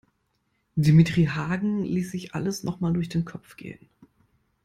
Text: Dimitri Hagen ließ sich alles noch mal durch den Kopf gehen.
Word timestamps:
Dimitri 0.75 1.25
Hagen 1.27 1.83
ließ 1.83 2.09
sich 2.09 2.33
alles 2.33 2.63
noch 2.63 2.79
mal 2.79 2.91
durch 2.91 3.07
den 3.07 3.23
Kopf 3.23 3.55
gehen. 3.55 3.87